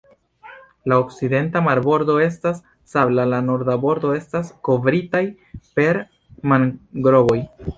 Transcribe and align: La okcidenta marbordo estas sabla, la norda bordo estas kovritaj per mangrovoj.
La 0.91 0.95
okcidenta 1.01 1.61
marbordo 1.65 2.15
estas 2.29 2.63
sabla, 2.93 3.27
la 3.35 3.43
norda 3.51 3.75
bordo 3.85 4.15
estas 4.21 4.51
kovritaj 4.69 5.25
per 5.77 6.01
mangrovoj. 6.55 7.39